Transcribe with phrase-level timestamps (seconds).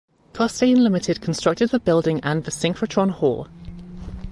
[0.33, 3.47] Costain Limited constructed the building and the synchrotron hall.